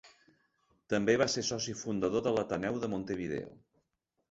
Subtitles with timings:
[0.93, 3.57] També va ser soci fundador de l'Ateneu de Montevideo.